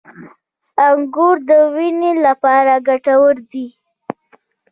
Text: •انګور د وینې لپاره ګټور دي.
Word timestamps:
•انګور 0.87 1.37
د 1.49 1.51
وینې 1.73 2.11
لپاره 2.25 2.73
ګټور 2.87 3.35
دي. 3.51 3.67